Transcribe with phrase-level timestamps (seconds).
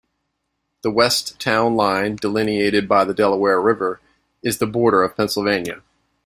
[0.81, 3.99] The west town line, delineated by the Delaware River,
[4.41, 5.83] is the border of Pennsylvania.